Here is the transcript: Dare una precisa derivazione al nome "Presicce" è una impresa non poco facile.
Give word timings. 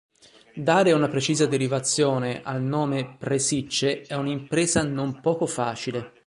Dare 0.55 0.93
una 0.93 1.07
precisa 1.09 1.45
derivazione 1.45 2.41
al 2.41 2.59
nome 2.59 3.17
"Presicce" 3.19 4.01
è 4.01 4.15
una 4.15 4.31
impresa 4.31 4.81
non 4.81 5.21
poco 5.21 5.45
facile. 5.45 6.13